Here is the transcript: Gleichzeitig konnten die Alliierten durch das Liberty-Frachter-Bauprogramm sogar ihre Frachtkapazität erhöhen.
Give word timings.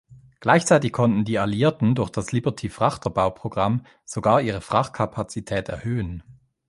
Gleichzeitig 0.39 0.91
konnten 0.93 1.25
die 1.25 1.37
Alliierten 1.37 1.93
durch 1.93 2.09
das 2.09 2.31
Liberty-Frachter-Bauprogramm 2.31 3.85
sogar 4.03 4.41
ihre 4.41 4.59
Frachtkapazität 4.59 5.69
erhöhen. 5.69 6.23